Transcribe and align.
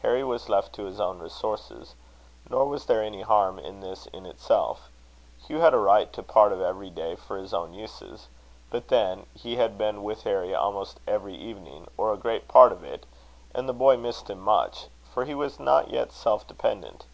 Harry 0.00 0.24
was 0.24 0.48
left 0.48 0.72
to 0.72 0.84
his 0.86 0.98
own 0.98 1.18
resources. 1.18 1.96
Nor 2.48 2.64
was 2.66 2.86
there 2.86 3.02
any 3.02 3.20
harm 3.20 3.58
in 3.58 3.80
this 3.80 4.06
in 4.06 4.24
itself: 4.24 4.88
Hugh 5.38 5.60
had 5.60 5.74
a 5.74 5.78
right 5.78 6.10
to 6.14 6.22
part 6.22 6.54
of 6.54 6.62
every 6.62 6.88
day 6.88 7.14
for 7.14 7.36
his 7.36 7.52
own 7.52 7.74
uses. 7.74 8.28
But 8.70 8.88
then, 8.88 9.26
he 9.34 9.56
had 9.56 9.76
been 9.76 10.02
with 10.02 10.22
Harry 10.22 10.54
almost 10.54 10.98
every 11.06 11.34
evening, 11.34 11.88
or 11.98 12.10
a 12.10 12.16
great 12.16 12.48
part 12.48 12.72
of 12.72 12.84
it, 12.84 13.04
and 13.54 13.68
the 13.68 13.74
boy 13.74 13.98
missed 13.98 14.30
him 14.30 14.40
much; 14.40 14.86
for 15.12 15.26
he 15.26 15.34
was 15.34 15.60
not 15.60 15.90
yet 15.90 16.10
self 16.10 16.46
dependent. 16.46 17.04